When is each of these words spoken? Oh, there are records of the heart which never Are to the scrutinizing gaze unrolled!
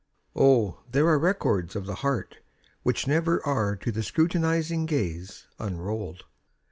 Oh, 0.35 0.79
there 0.91 1.07
are 1.09 1.19
records 1.19 1.75
of 1.75 1.85
the 1.85 1.93
heart 2.01 2.39
which 2.81 3.05
never 3.05 3.39
Are 3.45 3.75
to 3.75 3.91
the 3.91 4.01
scrutinizing 4.01 4.87
gaze 4.87 5.45
unrolled! 5.59 6.23